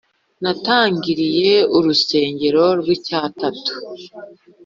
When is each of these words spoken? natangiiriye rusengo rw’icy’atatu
natangiiriye 0.43 1.51
rusengo 1.85 2.47
rw’icy’atatu 2.79 3.73